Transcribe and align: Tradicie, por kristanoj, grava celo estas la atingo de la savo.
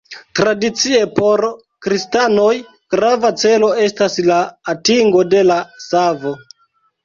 Tradicie, 0.37 1.01
por 1.19 1.43
kristanoj, 1.87 2.49
grava 2.97 3.33
celo 3.43 3.71
estas 3.87 4.19
la 4.33 4.41
atingo 4.77 5.25
de 5.39 5.47
la 5.55 5.63
savo. 5.89 6.37